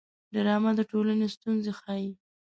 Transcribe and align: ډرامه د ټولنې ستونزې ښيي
ډرامه 0.33 0.71
د 0.79 0.81
ټولنې 0.91 1.27
ستونزې 1.35 1.71
ښيي 1.79 2.09